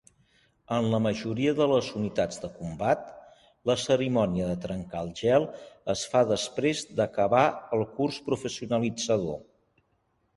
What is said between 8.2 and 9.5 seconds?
professionalitzador.